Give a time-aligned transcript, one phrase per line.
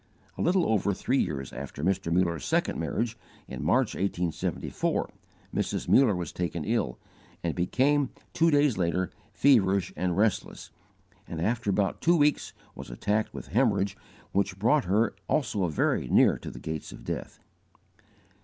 [0.35, 2.11] A little over three years after Mr.
[2.11, 3.15] Muller's second marriage,
[3.47, 5.11] in March, 1874,
[5.53, 5.87] Mrs.
[5.87, 6.97] Muller was taken ill,
[7.43, 10.71] and became, two days later, feverish and restless,
[11.27, 13.95] and after about two weeks was attacked with hemorrhage
[14.31, 17.39] which brought her also very near to the gates of death.